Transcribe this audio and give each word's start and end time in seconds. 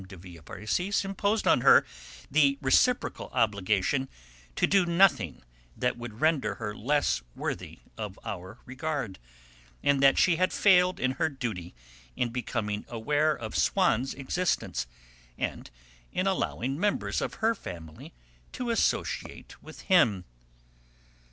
de 0.07 0.17
Villeparisis 0.17 1.05
imposed 1.05 1.45
on 1.47 1.61
her 1.61 1.85
the 2.31 2.57
reciprocal 2.59 3.29
obligation 3.33 4.09
to 4.55 4.65
do 4.65 4.83
nothing 4.83 5.43
that 5.77 5.95
would 5.95 6.19
render 6.21 6.55
her 6.55 6.75
less 6.75 7.21
worthy 7.35 7.81
of 7.99 8.17
our 8.25 8.57
regard, 8.65 9.19
and 9.83 10.01
that 10.01 10.17
she 10.17 10.37
had 10.37 10.51
failed 10.51 10.99
in 10.99 11.11
her 11.11 11.29
duty 11.29 11.75
in 12.15 12.29
becoming 12.29 12.83
aware 12.87 13.35
of 13.35 13.55
Swann's 13.55 14.15
existence 14.15 14.87
and 15.37 15.69
in 16.11 16.25
allowing 16.25 16.79
members 16.79 17.21
of 17.21 17.35
her 17.35 17.53
family 17.53 18.11
to 18.51 18.71
associate 18.71 19.61
with 19.61 19.81
him. 19.81 20.25